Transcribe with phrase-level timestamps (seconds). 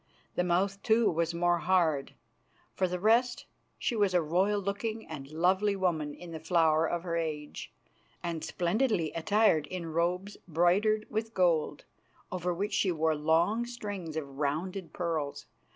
[0.33, 2.15] The mouth, too, was more hard.
[2.73, 3.45] For the rest,
[3.77, 7.71] she was a royal looking and lovely woman in the flower of her age,
[8.23, 11.85] and splendidly attired in robes broidered with gold,
[12.31, 15.45] over which she wore long strings of rounded pearls.